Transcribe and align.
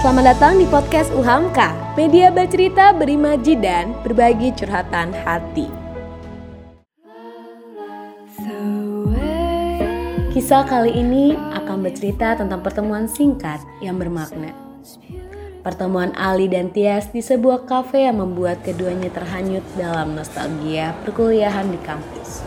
Selamat 0.00 0.32
datang 0.32 0.56
di 0.56 0.64
podcast 0.64 1.12
UHAMKA, 1.12 1.92
media 1.92 2.32
bercerita 2.32 2.88
berimaji 2.96 3.52
dan 3.52 3.92
berbagi 4.00 4.48
curhatan 4.56 5.12
hati. 5.12 5.68
Kisah 10.32 10.64
kali 10.64 10.96
ini 10.96 11.36
akan 11.36 11.84
bercerita 11.84 12.32
tentang 12.32 12.64
pertemuan 12.64 13.12
singkat 13.12 13.60
yang 13.84 14.00
bermakna. 14.00 14.56
Pertemuan 15.60 16.16
Ali 16.16 16.48
dan 16.48 16.72
Tias 16.72 17.12
di 17.12 17.20
sebuah 17.20 17.68
kafe 17.68 18.08
yang 18.08 18.24
membuat 18.24 18.64
keduanya 18.64 19.12
terhanyut 19.12 19.68
dalam 19.76 20.16
nostalgia 20.16 20.96
perkuliahan 21.04 21.68
di 21.68 21.76
kampus. 21.84 22.40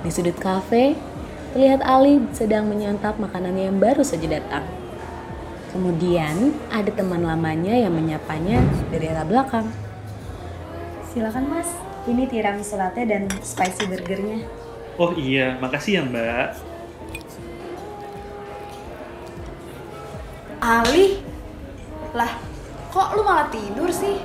Di 0.00 0.08
sudut 0.08 0.40
kafe, 0.40 0.96
terlihat 1.52 1.84
Ali 1.84 2.24
sedang 2.32 2.72
menyantap 2.72 3.20
makanan 3.20 3.52
yang 3.52 3.76
baru 3.76 4.00
saja 4.00 4.40
datang. 4.40 4.85
Kemudian 5.76 6.56
ada 6.72 6.88
teman 6.88 7.20
lamanya 7.20 7.76
yang 7.76 7.92
menyapanya 7.92 8.64
dari 8.88 9.12
arah 9.12 9.28
belakang. 9.28 9.68
Silakan 11.12 11.52
mas, 11.52 11.68
ini 12.08 12.24
tiramisu 12.24 12.80
latte 12.80 13.04
dan 13.04 13.28
spicy 13.44 13.84
burgernya. 13.84 14.40
Oh 14.96 15.12
iya, 15.12 15.60
makasih 15.60 16.00
ya 16.00 16.02
mbak. 16.08 16.56
Ali? 20.64 21.20
Lah, 22.16 22.40
kok 22.88 23.12
lu 23.12 23.20
malah 23.20 23.52
tidur 23.52 23.92
sih? 23.92 24.16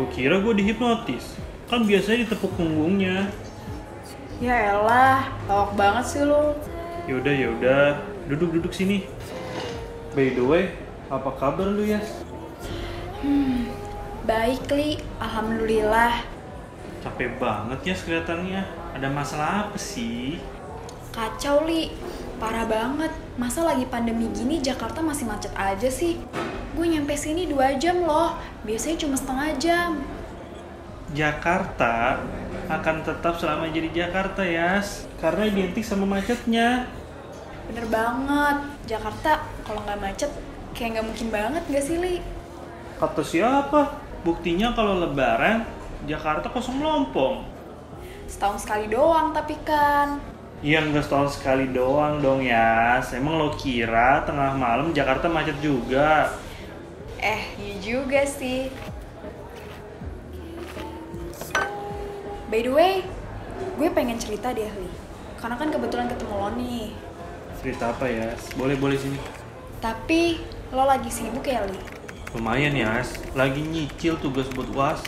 Gue 0.00 0.08
kira 0.16 0.40
gue 0.40 0.56
dihipnotis. 0.56 1.36
Kan 1.68 1.84
biasanya 1.84 2.24
ditepuk 2.24 2.56
punggungnya. 2.56 3.28
Ya 4.40 4.80
elah, 4.80 5.28
lawak 5.44 5.76
banget 5.76 6.04
sih 6.08 6.24
lu. 6.24 6.56
Yaudah 7.04 7.34
yaudah, 7.36 8.00
duduk-duduk 8.32 8.72
sini. 8.72 9.04
By 10.16 10.32
the 10.32 10.40
way, 10.40 10.72
apa 11.06 11.30
kabar 11.38 11.70
lu 11.70 11.86
ya? 11.86 12.02
Baik, 14.26 14.66
Li. 14.74 14.98
Alhamdulillah. 15.22 16.26
Capek 17.02 17.38
banget 17.38 17.78
ya 17.86 17.94
kelihatannya. 17.94 18.62
Ada 18.98 19.08
masalah 19.12 19.70
apa 19.70 19.78
sih? 19.78 20.42
Kacau, 21.14 21.62
Li. 21.62 21.94
Parah 22.42 22.66
banget. 22.66 23.14
Masa 23.38 23.62
lagi 23.62 23.86
pandemi 23.86 24.26
gini 24.34 24.58
Jakarta 24.58 24.98
masih 24.98 25.30
macet 25.30 25.54
aja 25.54 25.86
sih? 25.86 26.18
Gue 26.74 26.86
nyampe 26.90 27.14
sini 27.14 27.46
2 27.46 27.78
jam 27.78 28.02
loh. 28.02 28.34
Biasanya 28.66 28.96
cuma 29.06 29.14
setengah 29.14 29.48
jam. 29.56 29.90
Jakarta 31.14 32.18
akan 32.66 33.06
tetap 33.06 33.38
selama 33.38 33.70
jadi 33.70 33.88
Jakarta 33.94 34.42
ya, 34.42 34.82
karena 35.22 35.46
identik 35.46 35.86
sama 35.86 36.02
macetnya. 36.02 36.90
Bener 37.70 37.86
banget. 37.86 38.58
Jakarta 38.90 39.46
kalau 39.62 39.86
nggak 39.86 40.02
macet 40.02 40.30
kayak 40.76 41.00
nggak 41.00 41.06
mungkin 41.08 41.28
banget 41.32 41.62
gak 41.72 41.84
sih, 41.84 41.96
Li? 41.96 42.20
Kata 43.00 43.24
siapa? 43.24 43.96
Buktinya 44.20 44.76
kalau 44.76 45.00
lebaran, 45.00 45.64
Jakarta 46.04 46.52
kosong 46.52 46.76
melompong. 46.76 47.48
Setahun 48.28 48.60
sekali 48.68 48.92
doang 48.92 49.32
tapi 49.32 49.56
kan. 49.64 50.20
Iya 50.60 50.84
nggak 50.84 51.04
setahun 51.04 51.40
sekali 51.40 51.72
doang 51.72 52.20
dong 52.20 52.44
ya. 52.44 53.00
Emang 53.16 53.40
lo 53.40 53.56
kira 53.56 54.24
tengah 54.28 54.52
malam 54.56 54.92
Jakarta 54.92 55.32
macet 55.32 55.56
juga? 55.64 56.32
Eh, 57.20 57.42
iya 57.56 57.74
juga 57.80 58.20
sih. 58.28 58.68
By 62.46 62.60
the 62.62 62.72
way, 62.72 62.94
gue 63.80 63.88
pengen 63.90 64.20
cerita 64.20 64.52
deh, 64.52 64.68
Li. 64.68 64.90
Karena 65.40 65.56
kan 65.56 65.68
kebetulan 65.72 66.08
ketemu 66.08 66.34
lo 66.34 66.50
nih. 66.56 66.88
Cerita 67.60 67.92
apa 67.92 68.06
ya? 68.08 68.32
Boleh 68.56 68.76
boleh 68.78 68.96
sini. 68.96 69.18
Tapi 69.82 70.40
lo 70.76 70.84
lagi 70.84 71.08
sibuk 71.08 71.48
ya, 71.48 71.64
Li? 71.64 71.80
Lumayan 72.36 72.76
ya, 72.76 73.00
lagi 73.32 73.64
nyicil 73.64 74.20
tugas 74.20 74.44
buat 74.52 74.68
uas. 74.76 75.00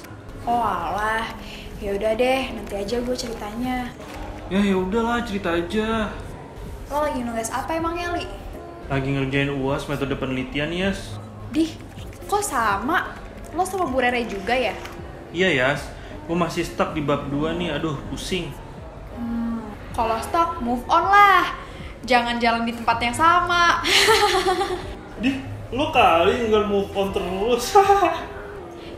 Oh 0.49 0.65
alah, 0.65 1.29
ya 1.77 1.93
udah 1.93 2.17
deh, 2.17 2.57
nanti 2.57 2.73
aja 2.73 2.97
gue 3.05 3.13
ceritanya. 3.13 3.93
Ya 4.49 4.65
ya 4.65 4.81
udahlah 4.81 5.21
cerita 5.29 5.53
aja. 5.53 6.09
Lo 6.89 7.05
lagi 7.05 7.21
nulis 7.21 7.53
apa 7.53 7.77
emangnya, 7.77 8.17
Li? 8.17 8.25
Lagi 8.89 9.13
ngerjain 9.13 9.53
uas 9.61 9.85
metode 9.93 10.17
penelitian 10.17 10.73
ya. 10.73 10.89
Dih, 11.53 11.77
kok 12.25 12.41
sama? 12.41 13.13
Lo 13.53 13.61
sama 13.69 13.85
Bu 13.93 14.01
Rere 14.01 14.25
juga 14.25 14.57
ya? 14.57 14.73
Iya 15.37 15.49
ya, 15.53 15.69
gue 16.25 16.37
masih 16.37 16.65
stuck 16.65 16.97
di 16.97 17.05
bab 17.05 17.29
2 17.29 17.61
nih. 17.61 17.77
Aduh 17.77 18.01
pusing. 18.09 18.49
Hmm, 19.21 19.69
kalau 19.93 20.17
stok, 20.25 20.65
move 20.65 20.81
on 20.89 21.13
lah. 21.13 21.53
Jangan 22.09 22.41
jalan 22.41 22.65
di 22.65 22.73
tempat 22.73 22.97
yang 23.05 23.13
sama. 23.13 23.85
Dih, 25.21 25.58
lo 25.73 25.93
kali 25.93 26.49
nggak 26.49 26.65
move 26.69 26.93
on 26.97 27.09
terus. 27.13 27.73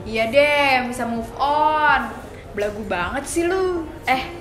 Iya 0.00 0.32
deh, 0.32 0.88
bisa 0.88 1.04
move 1.04 1.28
on. 1.36 2.08
Belagu 2.56 2.80
banget 2.88 3.20
sih 3.28 3.44
lu. 3.44 3.84
Eh, 4.08 4.32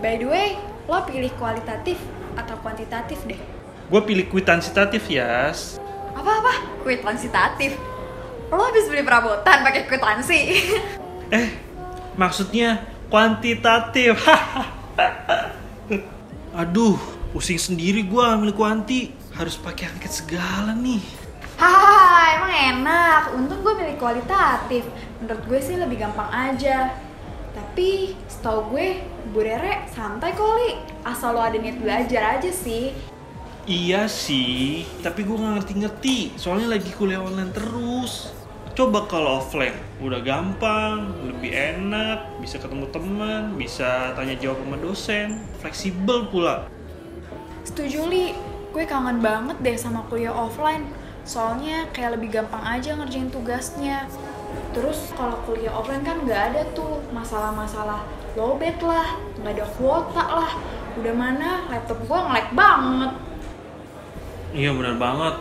by 0.00 0.16
the 0.16 0.24
way, 0.24 0.56
lo 0.88 1.04
pilih 1.04 1.28
kualitatif 1.36 2.00
atau 2.32 2.56
kuantitatif 2.64 3.20
deh? 3.28 3.36
gue 3.92 4.00
pilih 4.08 4.24
kuitansitatif 4.32 5.04
ya. 5.12 5.52
Apa-apa? 6.16 6.80
Kuantitatif. 6.80 7.76
Lo 8.48 8.64
habis 8.64 8.88
beli 8.88 9.04
perabotan 9.04 9.60
pakai 9.60 9.84
kwitansi. 9.84 10.40
Eh, 11.32 11.48
maksudnya 12.20 12.84
kuantitatif. 13.08 14.20
Aduh, 16.60 17.00
pusing 17.32 17.56
sendiri 17.56 18.04
gue 18.04 18.20
ambil 18.20 18.52
kuanti. 18.52 19.16
Harus 19.32 19.56
pakai 19.56 19.88
angket 19.88 20.12
segala 20.12 20.76
nih. 20.76 21.00
Hahaha, 21.62 22.42
emang 22.42 22.54
enak. 22.74 23.22
Untung 23.38 23.62
gue 23.62 23.70
milih 23.78 23.94
kualitatif. 23.94 24.82
Menurut 25.22 25.42
gue 25.46 25.60
sih 25.62 25.78
lebih 25.78 26.02
gampang 26.02 26.26
aja. 26.26 26.90
Tapi 27.54 28.18
setahu 28.26 28.74
gue, 28.74 28.98
Bu 29.30 29.46
Rere 29.46 29.86
santai 29.94 30.34
kali. 30.34 30.82
Asal 31.06 31.38
lo 31.38 31.40
ada 31.46 31.54
niat 31.54 31.78
belajar 31.78 32.34
aja 32.34 32.50
sih. 32.50 32.90
Iya 33.62 34.10
sih, 34.10 34.82
tapi 35.06 35.22
gue 35.22 35.38
nggak 35.38 35.62
ngerti-ngerti. 35.62 36.34
Soalnya 36.34 36.74
lagi 36.74 36.90
kuliah 36.98 37.22
online 37.22 37.54
terus. 37.54 38.34
Coba 38.74 39.06
kalau 39.06 39.38
offline, 39.38 39.78
udah 40.02 40.18
gampang, 40.18 41.14
lebih 41.30 41.54
enak, 41.54 42.42
bisa 42.42 42.58
ketemu 42.58 42.90
teman, 42.90 43.54
bisa 43.54 44.10
tanya 44.18 44.34
jawab 44.34 44.66
sama 44.66 44.76
dosen, 44.82 45.28
fleksibel 45.62 46.26
pula. 46.26 46.66
Setuju 47.62 48.10
Li, 48.10 48.34
gue 48.74 48.82
kangen 48.82 49.22
banget 49.22 49.62
deh 49.62 49.78
sama 49.78 50.02
kuliah 50.10 50.34
offline. 50.34 50.90
Soalnya 51.22 51.86
kayak 51.94 52.18
lebih 52.18 52.34
gampang 52.34 52.62
aja 52.66 52.98
ngerjain 52.98 53.30
tugasnya. 53.30 54.10
Terus 54.74 55.12
kalau 55.14 55.38
kuliah 55.46 55.72
offline 55.72 56.02
kan 56.02 56.24
nggak 56.26 56.42
ada 56.52 56.62
tuh 56.74 56.98
masalah-masalah 57.14 58.02
lowbat 58.34 58.80
lah, 58.82 59.16
nggak 59.38 59.54
ada 59.60 59.66
kuota 59.78 60.24
lah. 60.24 60.52
Udah 60.98 61.14
mana 61.16 61.64
laptop 61.72 62.04
gue 62.04 62.18
nge-lag 62.18 62.48
banget. 62.52 63.12
Iya 64.52 64.70
benar 64.76 64.96
banget. 65.00 65.34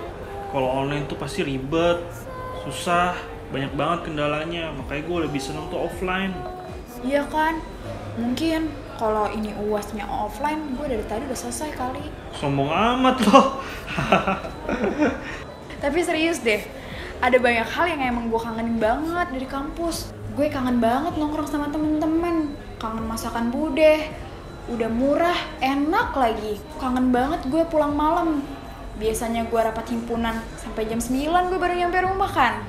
Kalau 0.52 0.68
online 0.68 1.08
tuh 1.08 1.18
pasti 1.20 1.44
ribet, 1.44 2.00
susah, 2.64 3.16
banyak 3.52 3.72
banget 3.76 4.00
kendalanya. 4.12 4.72
Makanya 4.76 5.04
gue 5.08 5.18
lebih 5.28 5.42
seneng 5.44 5.68
tuh 5.68 5.88
offline. 5.88 6.32
Iya 7.04 7.26
kan? 7.28 7.60
Mungkin 8.20 8.72
kalau 9.00 9.32
ini 9.32 9.56
uasnya 9.58 10.06
offline, 10.06 10.78
gue 10.78 10.86
dari 10.86 11.04
tadi 11.08 11.26
udah 11.26 11.40
selesai 11.40 11.74
kali. 11.74 12.04
Sombong 12.38 12.70
amat 12.70 13.18
loh. 13.26 13.48
Tapi 15.82 15.98
serius 16.06 16.38
deh, 16.46 16.62
ada 17.26 17.38
banyak 17.42 17.66
hal 17.66 17.86
yang 17.90 18.02
emang 18.06 18.30
gue 18.30 18.38
kangenin 18.38 18.78
banget 18.78 19.28
dari 19.34 19.48
kampus. 19.50 20.14
Gue 20.38 20.46
kangen 20.48 20.78
banget 20.78 21.18
nongkrong 21.18 21.50
sama 21.50 21.74
temen-temen, 21.74 22.54
kangen 22.78 23.06
masakan 23.10 23.50
bude, 23.50 24.06
udah 24.70 24.90
murah, 24.94 25.40
enak 25.58 26.14
lagi. 26.14 26.62
Kangen 26.78 27.10
banget 27.10 27.50
gue 27.50 27.66
pulang 27.66 27.98
malam. 27.98 28.46
Biasanya 29.02 29.50
gue 29.50 29.58
rapat 29.58 29.90
himpunan 29.90 30.38
sampai 30.62 30.86
jam 30.86 31.02
9 31.02 31.50
gue 31.50 31.58
baru 31.58 31.74
nyampe 31.74 31.98
rumah 32.06 32.30
kan. 32.30 32.62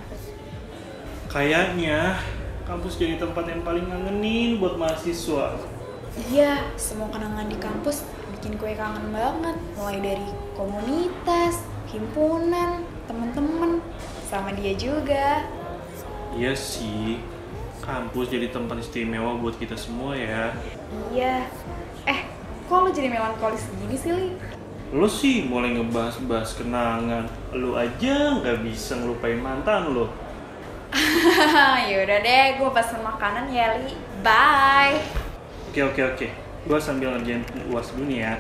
Kayaknya 1.28 2.16
kampus 2.64 2.96
jadi 2.96 3.20
tempat 3.20 3.44
yang 3.44 3.60
paling 3.60 3.92
ngangenin 3.92 4.56
buat 4.56 4.80
mahasiswa. 4.80 5.60
Iya, 6.32 6.60
semua 6.80 7.08
kenangan 7.12 7.48
di 7.48 7.56
kampus 7.60 8.08
bikin 8.36 8.56
gue 8.56 8.72
kangen 8.72 9.12
banget. 9.12 9.56
Mulai 9.76 9.98
dari 10.00 10.28
komunitas, 10.56 11.60
himpunan, 11.92 12.82
temen-temen, 13.04 13.84
sama 14.26 14.50
dia 14.56 14.72
juga. 14.74 15.44
Iya 16.32 16.56
sih, 16.56 17.20
kampus 17.84 18.32
jadi 18.32 18.48
tempat 18.48 18.80
istimewa 18.80 19.36
buat 19.36 19.60
kita 19.60 19.76
semua 19.76 20.16
ya. 20.16 20.56
Iya. 21.12 21.44
Eh, 22.08 22.20
kok 22.64 22.78
lo 22.80 22.88
jadi 22.88 23.12
melankolis 23.12 23.68
gini 23.76 23.96
sih, 24.00 24.12
Li? 24.16 24.28
Lo 24.92 25.08
sih 25.08 25.44
mulai 25.44 25.76
ngebahas-bahas 25.76 26.56
kenangan, 26.56 27.28
lo 27.52 27.76
aja 27.76 28.40
nggak 28.40 28.64
bisa 28.64 28.96
ngelupain 28.96 29.40
mantan 29.40 29.92
lo. 29.92 30.08
Yaudah 31.92 32.20
deh, 32.20 32.46
gue 32.60 32.70
pesen 32.72 33.00
makanan 33.04 33.52
ya, 33.52 33.76
Li. 33.76 33.92
Bye! 34.24 35.22
Oke 35.72 35.80
oke 35.88 36.02
oke, 36.04 36.28
gua 36.68 36.76
sambil 36.76 37.16
ngerjain 37.16 37.40
uas 37.72 37.96
dulu 37.96 38.04
nih 38.12 38.28
ya. 38.28 38.36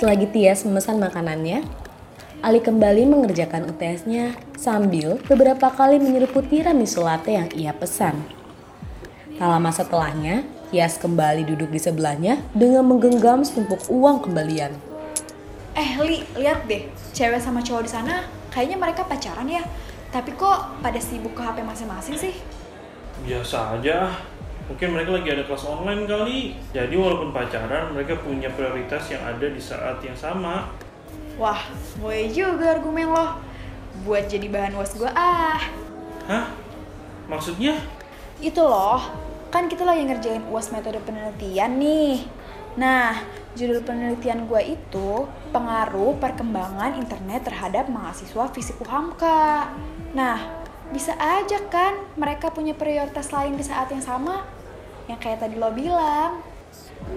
Selagi 0.00 0.26
Tias 0.32 0.64
memesan 0.64 0.96
makanannya, 0.96 1.60
Ali 2.40 2.64
kembali 2.64 3.04
mengerjakan 3.04 3.68
UTS-nya 3.68 4.32
sambil 4.56 5.20
beberapa 5.28 5.68
kali 5.68 6.00
menyeruput 6.00 6.48
tiramisu 6.48 7.04
latte 7.04 7.36
yang 7.36 7.52
ia 7.52 7.76
pesan. 7.76 8.16
Tak 9.36 9.44
lama 9.44 9.68
setelahnya, 9.68 10.48
Tias 10.72 10.96
kembali 10.96 11.44
duduk 11.44 11.68
di 11.68 11.76
sebelahnya 11.76 12.40
dengan 12.56 12.88
menggenggam 12.88 13.44
setumpuk 13.44 13.84
uang 13.92 14.24
kembalian. 14.24 14.72
Eh 15.76 16.00
Li, 16.00 16.24
lihat 16.40 16.64
deh, 16.64 16.88
cewek 17.12 17.44
sama 17.44 17.60
cowok 17.60 17.84
di 17.84 17.90
sana 17.92 18.24
kayaknya 18.48 18.80
mereka 18.80 19.04
pacaran 19.04 19.52
ya. 19.52 19.60
Tapi 20.08 20.32
kok 20.32 20.80
pada 20.80 20.96
sibuk 20.96 21.36
ke 21.36 21.44
HP 21.44 21.60
masing-masing 21.60 22.16
sih? 22.16 22.34
Biasa 23.28 23.76
aja. 23.76 24.16
Mungkin 24.70 24.94
mereka 24.94 25.10
lagi 25.18 25.28
ada 25.34 25.42
kelas 25.42 25.66
online 25.66 26.06
kali. 26.06 26.54
Jadi 26.70 26.94
walaupun 26.94 27.34
pacaran, 27.34 27.90
mereka 27.90 28.14
punya 28.22 28.46
prioritas 28.54 29.10
yang 29.10 29.18
ada 29.26 29.50
di 29.50 29.58
saat 29.58 29.98
yang 30.06 30.14
sama. 30.14 30.70
Wah, 31.34 31.58
boleh 31.98 32.30
juga 32.30 32.78
argumen 32.78 33.10
lo. 33.10 33.42
Buat 34.06 34.30
jadi 34.30 34.46
bahan 34.46 34.78
was 34.78 34.94
gue 34.94 35.10
ah. 35.10 35.58
Hah? 36.30 36.54
Maksudnya? 37.26 37.82
Itu 38.38 38.62
loh, 38.62 39.02
kan 39.50 39.66
kita 39.66 39.82
lagi 39.82 40.06
ngerjain 40.06 40.46
UAS 40.46 40.70
metode 40.70 41.02
penelitian 41.02 41.74
nih. 41.82 42.30
Nah, 42.78 43.18
judul 43.58 43.82
penelitian 43.82 44.46
gue 44.46 44.78
itu 44.78 45.26
pengaruh 45.50 46.14
perkembangan 46.22 46.94
internet 46.94 47.42
terhadap 47.42 47.90
mahasiswa 47.90 48.46
fisik 48.54 48.78
UHAMKA. 48.86 49.74
Nah, 50.14 50.38
bisa 50.94 51.18
aja 51.18 51.58
kan 51.66 51.98
mereka 52.14 52.54
punya 52.54 52.78
prioritas 52.78 53.34
lain 53.34 53.58
di 53.58 53.66
saat 53.66 53.90
yang 53.90 54.02
sama? 54.02 54.59
Yang 55.10 55.26
kayak 55.26 55.38
tadi 55.42 55.58
lo 55.58 55.74
bilang. 55.74 56.38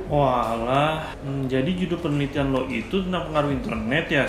Walah, 0.09 1.13
hmm, 1.21 1.45
jadi 1.45 1.69
judul 1.77 2.01
penelitian 2.01 2.49
lo 2.49 2.65
itu 2.65 3.05
tentang 3.05 3.29
pengaruh 3.29 3.53
internet 3.53 4.05
ya? 4.09 4.25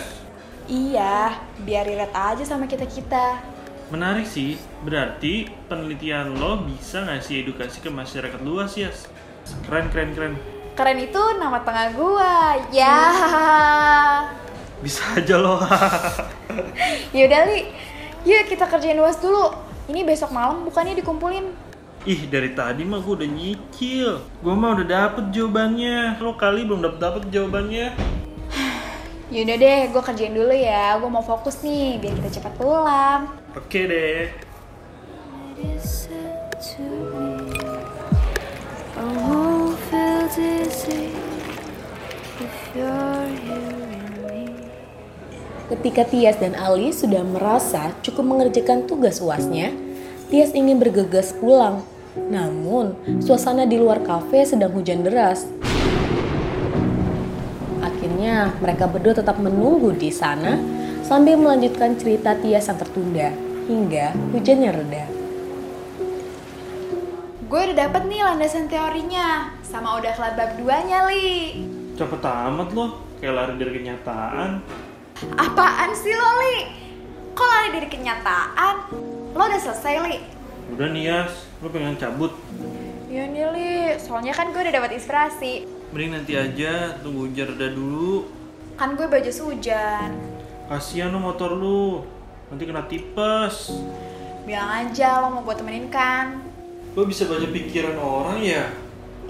Iya, 0.69 1.41
biar 1.65 1.89
relate 1.89 2.13
aja 2.13 2.45
sama 2.45 2.69
kita-kita. 2.69 3.41
Menarik 3.89 4.29
sih, 4.29 4.61
berarti 4.85 5.49
penelitian 5.65 6.37
lo 6.37 6.61
bisa 6.69 7.09
ngasih 7.09 7.49
edukasi 7.49 7.81
ke 7.81 7.89
masyarakat 7.89 8.41
luas 8.45 8.77
ya? 8.77 8.93
Keren, 9.65 9.89
keren, 9.89 10.13
keren. 10.13 10.35
Keren 10.77 10.99
itu 11.01 11.23
nama 11.41 11.65
tengah 11.65 11.97
gua. 11.97 12.61
Ya. 12.69 13.01
Bisa 14.85 15.01
aja 15.17 15.41
lo. 15.41 15.57
Yaudah 17.17 17.49
Li, 17.49 17.73
yuk 18.29 18.45
kita 18.45 18.69
kerjain 18.69 19.01
UAS 19.01 19.25
dulu. 19.25 19.57
Ini 19.89 20.05
besok 20.05 20.37
malam 20.37 20.69
bukannya 20.69 20.93
dikumpulin. 21.01 21.74
Ih, 22.05 22.29
dari 22.29 22.53
tadi 22.53 22.85
mah 22.85 23.01
gue 23.01 23.17
udah 23.17 23.31
nyicil. 23.33 24.21
Gue 24.45 24.53
mah 24.53 24.77
udah 24.77 24.85
dapet 24.85 25.33
jawabannya. 25.33 26.21
Lo 26.21 26.37
kali 26.37 26.69
belum 26.69 26.85
dapet 26.85 27.01
dapet 27.01 27.33
jawabannya. 27.33 27.97
Yaudah 29.33 29.57
deh, 29.57 29.81
gue 29.89 30.03
kerjain 30.05 30.37
dulu 30.37 30.53
ya. 30.53 31.01
Gue 31.01 31.09
mau 31.09 31.25
fokus 31.25 31.65
nih, 31.65 31.97
biar 32.05 32.13
kita 32.21 32.37
cepat 32.37 32.61
pulang. 32.61 33.33
Oke 33.57 33.89
deh. 33.89 34.37
With 35.57 36.13
me. 44.29 44.45
Ketika 45.73 46.05
Tias 46.05 46.37
dan 46.37 46.53
Ali 46.61 46.93
sudah 46.93 47.25
merasa 47.25 47.97
cukup 48.05 48.29
mengerjakan 48.29 48.85
tugas 48.85 49.25
uasnya, 49.25 49.73
Tias 50.29 50.53
ingin 50.53 50.77
bergegas 50.77 51.33
pulang. 51.41 51.94
Namun, 52.15 52.95
suasana 53.19 53.67
di 53.67 53.75
luar 53.75 53.99
kafe 54.07 54.47
sedang 54.47 54.71
hujan 54.71 55.03
deras. 55.03 55.51
Akhirnya, 57.83 58.55
mereka 58.63 58.87
berdua 58.87 59.19
tetap 59.19 59.43
menunggu 59.43 59.91
di 59.91 60.15
sana 60.15 60.55
sambil 61.03 61.35
melanjutkan 61.35 61.99
cerita 61.99 62.39
Tias 62.39 62.71
yang 62.71 62.79
tertunda 62.79 63.29
hingga 63.67 64.15
hujannya 64.31 64.71
reda. 64.71 65.05
Gue 67.51 67.61
udah 67.71 67.77
dapet 67.87 68.03
nih 68.07 68.23
landasan 68.23 68.67
teorinya, 68.71 69.53
sama 69.67 69.99
udah 69.99 70.13
kelar 70.15 70.35
bab 70.39 70.55
2-nya, 70.59 71.07
Li. 71.11 71.67
Cepet 71.95 72.23
amat 72.23 72.69
lo, 72.75 72.99
kayak 73.19 73.35
lari 73.35 73.55
dari 73.59 73.73
kenyataan. 73.79 74.51
Apaan 75.39 75.91
sih 75.95 76.15
lo, 76.15 76.31
Li? 76.41 76.57
Kok 77.35 77.47
lari 77.47 77.69
dari 77.79 77.89
kenyataan? 77.91 78.75
Lo 79.35 79.43
udah 79.45 79.61
selesai, 79.61 79.95
Li? 80.03 80.19
Udah 80.75 80.91
nih 80.91 81.07
Yas, 81.07 81.47
lo 81.63 81.71
pengen 81.71 81.95
cabut. 81.95 82.35
Iya 83.07 83.31
nih, 83.31 83.47
Li. 83.55 83.75
Soalnya 84.03 84.35
kan 84.35 84.51
gue 84.51 84.59
udah 84.59 84.75
dapat 84.75 84.99
inspirasi. 84.99 85.71
Mending 85.95 86.19
nanti 86.19 86.35
aja, 86.35 86.99
tunggu 86.99 87.31
hujan 87.31 87.55
reda 87.55 87.71
dulu. 87.71 88.27
Kan 88.75 88.99
gue 88.99 89.07
baju 89.07 89.31
hujan. 89.31 90.19
Kasian 90.67 91.15
lo 91.15 91.23
motor 91.23 91.55
lu, 91.55 92.03
nanti 92.51 92.67
kena 92.67 92.91
tipes. 92.91 93.71
Bilang 94.43 94.67
aja 94.67 95.23
lo 95.23 95.39
mau 95.39 95.47
gue 95.47 95.55
temenin 95.55 95.87
kan. 95.95 96.43
Lo 96.99 97.07
bisa 97.07 97.31
baca 97.31 97.47
pikiran 97.47 97.95
orang 97.95 98.43
ya? 98.43 98.67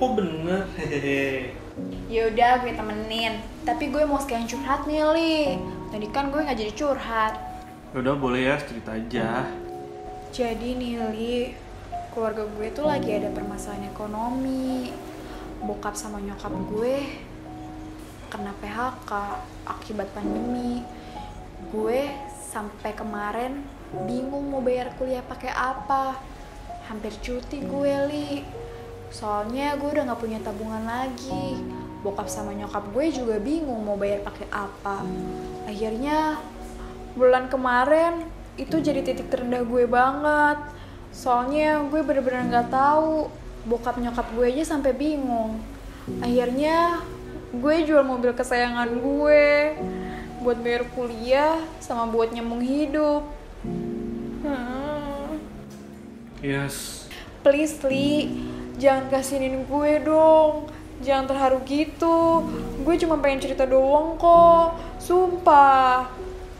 Kok 0.00 0.10
bener? 0.16 0.64
Hehehe. 0.80 1.52
Yaudah 2.08 2.64
gue 2.64 2.72
temenin. 2.72 3.44
Tapi 3.68 3.92
gue 3.92 4.00
mau 4.08 4.16
sekalian 4.16 4.48
curhat 4.48 4.88
nih, 4.88 5.04
Li. 5.12 5.60
Tadi 5.92 6.08
kan 6.08 6.32
gue 6.32 6.40
nggak 6.40 6.56
jadi 6.56 6.72
curhat. 6.72 7.36
Udah 7.92 8.16
boleh 8.16 8.48
ya, 8.48 8.56
cerita 8.64 8.96
aja. 8.96 9.44
Jadi 10.34 10.74
nih 10.74 10.98
Li, 11.14 11.54
keluarga 12.10 12.42
gue 12.42 12.66
tuh 12.74 12.90
lagi 12.90 13.06
ada 13.14 13.30
permasalahan 13.30 13.86
ekonomi. 13.86 14.90
Bokap 15.62 15.94
sama 15.94 16.18
nyokap 16.18 16.50
gue 16.74 17.06
kena 18.34 18.50
PHK 18.58 19.10
akibat 19.62 20.10
pandemi. 20.10 20.82
Gue 21.70 22.10
sampai 22.50 22.98
kemarin 22.98 23.62
bingung 24.10 24.50
mau 24.50 24.58
bayar 24.58 24.90
kuliah 24.98 25.22
pakai 25.22 25.54
apa. 25.54 26.18
Hampir 26.90 27.14
cuti 27.22 27.62
gue 27.62 27.94
Li. 28.10 28.42
Soalnya 29.14 29.78
gue 29.78 29.86
udah 29.86 30.02
gak 30.02 30.18
punya 30.18 30.42
tabungan 30.42 30.82
lagi. 30.82 31.62
Bokap 32.02 32.26
sama 32.26 32.50
nyokap 32.58 32.90
gue 32.90 33.06
juga 33.14 33.38
bingung 33.38 33.86
mau 33.86 33.94
bayar 33.94 34.26
pakai 34.26 34.50
apa. 34.50 34.98
Akhirnya 35.70 36.42
bulan 37.14 37.46
kemarin 37.46 38.33
itu 38.54 38.76
jadi 38.78 39.02
titik 39.02 39.30
terendah 39.30 39.66
gue 39.66 39.84
banget. 39.86 40.58
Soalnya 41.14 41.82
gue 41.90 42.00
bener-bener 42.02 42.50
nggak 42.50 42.70
tahu 42.70 43.30
bokap 43.66 43.98
nyokap 43.98 44.26
gue 44.34 44.46
aja 44.50 44.76
sampai 44.76 44.92
bingung. 44.94 45.58
Akhirnya 46.20 47.00
gue 47.54 47.76
jual 47.86 48.02
mobil 48.02 48.34
kesayangan 48.34 48.90
gue 48.98 49.78
buat 50.44 50.58
bayar 50.60 50.84
kuliah 50.92 51.62
sama 51.80 52.04
buat 52.10 52.30
nyambung 52.34 52.60
hidup. 52.60 53.24
Hmm. 54.44 55.40
Yes. 56.44 57.08
please 57.40 57.80
Li 57.88 58.40
jangan 58.76 59.08
kasinin 59.08 59.64
gue 59.64 59.92
dong. 60.04 60.68
Jangan 61.02 61.26
terharu 61.26 61.58
gitu. 61.66 62.48
Gue 62.84 62.94
cuma 63.00 63.18
pengen 63.18 63.42
cerita 63.42 63.64
doang 63.66 64.16
kok. 64.20 64.78
Sumpah. 65.00 66.08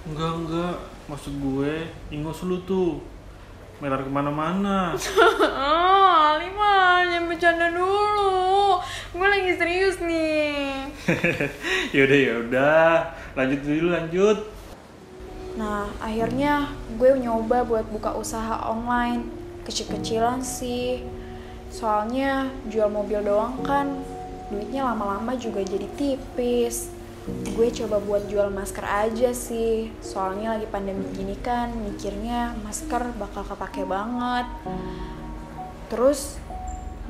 Enggak, 0.04 0.32
enggak. 0.36 0.93
Maksud 1.04 1.36
gue, 1.36 1.84
ingos 2.08 2.40
lu 2.48 2.64
tuh. 2.64 2.96
Melar 3.82 4.00
ke 4.00 4.08
mana-mana. 4.08 4.96
Ah, 5.52 6.32
Ali 6.38 6.48
mah 6.56 7.04
jangan 7.04 7.28
bercanda 7.28 7.68
dulu. 7.68 8.80
Gue 9.12 9.28
lagi 9.28 9.52
serius 9.60 10.00
nih. 10.00 10.88
yaudah, 11.96 12.20
yaudah. 12.24 12.96
Lanjut 13.36 13.60
dulu, 13.60 13.86
lanjut. 13.92 14.38
Nah, 15.60 15.92
akhirnya 16.00 16.72
gue 16.96 17.20
nyoba 17.20 17.68
buat 17.68 17.84
buka 17.92 18.16
usaha 18.16 18.64
online. 18.64 19.28
Kecil-kecilan 19.68 20.40
sih. 20.40 21.04
Soalnya 21.68 22.48
jual 22.72 22.88
mobil 22.88 23.20
doang 23.20 23.60
kan 23.60 24.00
duitnya 24.48 24.88
lama-lama 24.88 25.36
juga 25.36 25.60
jadi 25.60 25.84
tipis. 26.00 26.93
Gue 27.24 27.72
coba 27.72 27.96
buat 28.04 28.28
jual 28.28 28.52
masker 28.52 28.84
aja 28.84 29.32
sih. 29.32 29.88
Soalnya 30.04 30.60
lagi 30.60 30.68
pandemi 30.68 31.08
gini 31.16 31.36
kan 31.40 31.72
mikirnya 31.72 32.52
masker 32.60 33.16
bakal 33.16 33.48
kepake 33.48 33.88
banget. 33.88 34.44
Terus 35.88 36.36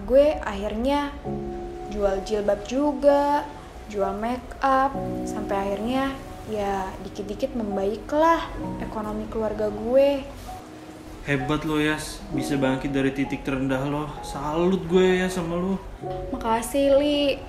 gue 0.06 0.38
akhirnya 0.38 1.10
jual 1.90 2.22
jilbab 2.22 2.62
juga, 2.66 3.42
jual 3.90 4.14
make 4.18 4.44
up, 4.62 4.94
sampai 5.26 5.56
akhirnya 5.66 6.14
ya 6.46 6.92
dikit-dikit 7.02 7.56
membaiklah 7.56 8.46
ekonomi 8.84 9.26
keluarga 9.26 9.72
gue. 9.72 10.22
Hebat 11.24 11.64
lo, 11.64 11.80
Yas. 11.80 12.20
Bisa 12.36 12.60
bangkit 12.60 12.92
dari 12.92 13.08
titik 13.08 13.48
terendah 13.48 13.80
lo. 13.88 14.12
Salut 14.20 14.84
gue 14.84 15.24
ya 15.24 15.32
sama 15.32 15.56
lo. 15.56 15.80
Makasih 16.36 17.00
Li, 17.00 17.40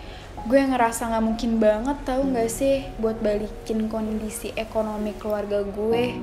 gue 0.46 0.62
ngerasa 0.62 1.10
nggak 1.10 1.26
mungkin 1.26 1.52
banget 1.58 1.98
tahu 2.06 2.30
nggak 2.30 2.50
sih 2.54 2.86
buat 3.02 3.18
balikin 3.18 3.90
kondisi 3.90 4.54
ekonomi 4.54 5.18
keluarga 5.18 5.66
gue. 5.66 6.22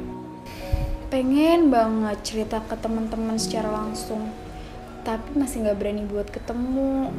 Pengen 1.11 1.75
banget 1.75 2.23
cerita 2.23 2.63
ke 2.63 2.79
teman-teman 2.79 3.35
secara 3.35 3.69
langsung, 3.83 4.31
tapi 5.03 5.35
masih 5.35 5.67
nggak 5.67 5.79
berani 5.79 6.07
buat 6.07 6.31
ketemu. 6.31 7.11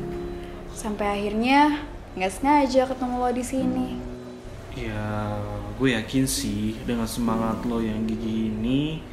Sampai 0.72 1.20
akhirnya 1.20 1.84
nggak 2.16 2.34
sengaja 2.40 2.88
ketemu 2.88 3.16
lo 3.20 3.30
di 3.36 3.44
sini. 3.44 3.88
Ya, 4.74 5.38
gue 5.76 5.94
yakin 5.94 6.26
sih 6.26 6.80
dengan 6.88 7.06
semangat 7.06 7.68
lo 7.68 7.84
yang 7.84 8.08
gigi 8.08 8.48
ini 8.50 9.04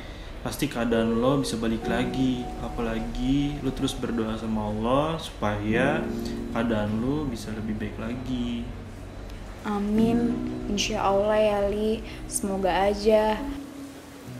pasti 0.41 0.67
keadaan 0.69 1.21
lo 1.21 1.41
bisa 1.41 1.57
balik 1.61 1.85
lagi. 1.85 2.45
Apalagi 2.65 3.61
lo 3.61 3.71
terus 3.73 3.93
berdoa 3.93 4.37
sama 4.41 4.69
Allah 4.73 5.21
supaya 5.21 6.01
keadaan 6.53 7.01
lo 7.01 7.29
bisa 7.29 7.53
lebih 7.53 7.77
baik 7.77 7.97
lagi. 8.01 8.65
Amin, 9.61 10.41
insya 10.73 11.05
Allah 11.05 11.37
ya 11.37 11.61
Li, 11.69 12.01
semoga 12.25 12.73
aja. 12.89 13.37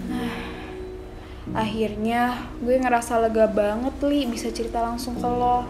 Ah, 0.09 0.51
Akhirnya 1.51 2.47
gue 2.63 2.79
ngerasa 2.79 3.19
lega 3.19 3.51
banget 3.51 3.95
Li 4.07 4.23
bisa 4.31 4.55
cerita 4.55 4.79
langsung 4.79 5.19
ke 5.19 5.27
lo. 5.27 5.67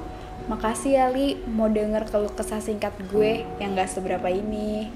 Makasih 0.47 0.93
ya 0.93 1.07
Li, 1.09 1.41
mau 1.49 1.73
denger 1.73 2.05
keluh 2.11 2.33
kesah 2.37 2.61
singkat 2.61 2.93
gue 3.09 3.49
yang 3.63 3.73
gak 3.73 3.89
seberapa 3.89 4.29
ini. 4.29 4.93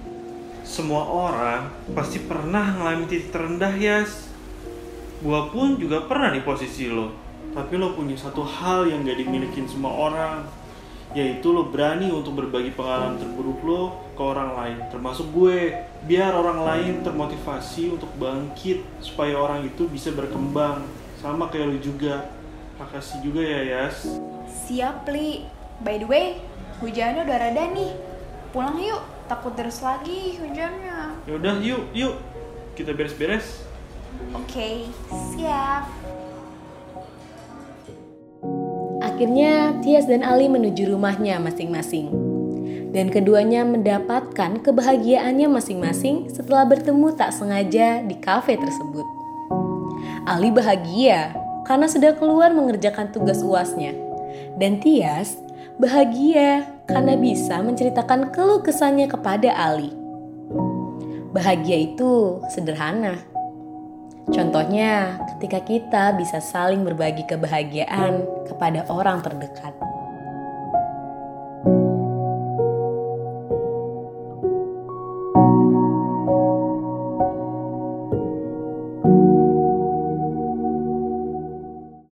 Semua 0.60 1.08
orang 1.08 1.72
pasti 1.96 2.20
pernah 2.20 2.76
ngalamin 2.76 3.08
titik 3.08 3.32
terendah, 3.32 3.72
Yas. 3.76 4.33
Gua 5.24 5.48
pun 5.48 5.80
juga 5.80 6.04
pernah 6.04 6.28
di 6.28 6.44
posisi 6.44 6.84
lo. 6.92 7.08
Tapi 7.56 7.80
lo 7.80 7.96
punya 7.96 8.12
satu 8.12 8.44
hal 8.44 8.92
yang 8.92 9.08
gak 9.08 9.24
dimilikin 9.24 9.64
semua 9.64 9.88
orang. 9.88 10.44
Yaitu 11.16 11.48
lo 11.48 11.72
berani 11.72 12.12
untuk 12.12 12.36
berbagi 12.36 12.76
pengalaman 12.76 13.16
terburuk 13.16 13.64
lo 13.64 13.82
ke 14.12 14.20
orang 14.20 14.52
lain. 14.52 14.76
Termasuk 14.92 15.32
gue. 15.32 15.80
Biar 16.04 16.36
orang 16.36 16.60
lain 16.60 17.00
termotivasi 17.00 17.96
untuk 17.96 18.12
bangkit. 18.20 18.84
Supaya 19.00 19.40
orang 19.40 19.64
itu 19.64 19.88
bisa 19.88 20.12
berkembang. 20.12 20.84
Sama 21.24 21.48
kayak 21.48 21.72
lo 21.72 21.78
juga. 21.80 22.28
Makasih 22.76 23.24
juga 23.24 23.40
ya, 23.40 23.60
Yas. 23.64 24.04
Siap 24.68 25.08
Li. 25.08 25.48
By 25.80 26.04
the 26.04 26.08
way, 26.10 26.36
hujannya 26.84 27.24
udah 27.24 27.38
reda 27.48 27.64
nih. 27.72 27.96
Pulang 28.52 28.76
yuk, 28.76 29.00
takut 29.24 29.56
terus 29.56 29.80
lagi 29.80 30.36
hujannya. 30.36 31.16
Yaudah, 31.24 31.64
yuk, 31.64 31.88
yuk. 31.96 32.20
Kita 32.76 32.92
beres-beres. 32.92 33.63
Oke, 34.34 34.88
siap. 35.34 35.86
Akhirnya 39.04 39.78
Tias 39.84 40.10
dan 40.10 40.26
Ali 40.26 40.50
menuju 40.50 40.90
rumahnya 40.90 41.38
masing-masing. 41.38 42.10
Dan 42.94 43.10
keduanya 43.10 43.66
mendapatkan 43.66 44.62
kebahagiaannya 44.62 45.50
masing-masing 45.50 46.30
setelah 46.30 46.62
bertemu 46.66 47.14
tak 47.14 47.34
sengaja 47.34 48.02
di 48.06 48.16
kafe 48.22 48.54
tersebut. 48.54 49.06
Ali 50.24 50.54
bahagia 50.54 51.34
karena 51.66 51.90
sudah 51.90 52.14
keluar 52.16 52.54
mengerjakan 52.54 53.10
tugas 53.10 53.42
uasnya. 53.42 53.92
Dan 54.58 54.78
Tias 54.78 55.36
bahagia 55.76 56.70
karena 56.86 57.18
bisa 57.18 57.58
menceritakan 57.60 58.30
keluh 58.30 58.62
kesahnya 58.62 59.10
kepada 59.10 59.50
Ali. 59.52 59.90
Bahagia 61.34 61.90
itu 61.90 62.38
sederhana. 62.54 63.33
Contohnya, 64.32 65.20
ketika 65.36 65.60
kita 65.60 66.04
bisa 66.16 66.40
saling 66.40 66.80
berbagi 66.80 67.28
kebahagiaan 67.28 68.24
kepada 68.48 68.88
orang 68.88 69.20
terdekat. 69.20 69.93